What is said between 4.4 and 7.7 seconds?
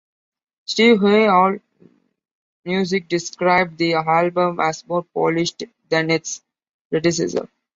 as "more polished" than its predecessor.